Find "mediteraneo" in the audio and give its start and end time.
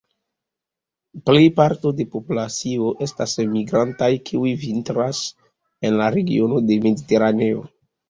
6.91-7.67